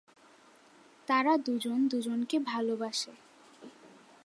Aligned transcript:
তারা 1.07 1.33
দুজন 1.37 1.79
দুজনকে 1.87 2.37
ভালোবাসে। 2.39 3.13